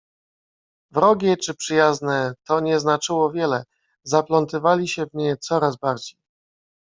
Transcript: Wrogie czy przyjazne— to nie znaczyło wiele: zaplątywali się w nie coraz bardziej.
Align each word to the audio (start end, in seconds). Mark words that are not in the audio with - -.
Wrogie 0.91 1.37
czy 1.37 1.55
przyjazne— 1.55 2.33
to 2.47 2.59
nie 2.59 2.79
znaczyło 2.79 3.31
wiele: 3.31 3.63
zaplątywali 4.03 4.87
się 4.87 5.05
w 5.05 5.13
nie 5.13 5.37
coraz 5.37 5.75
bardziej. 5.77 6.17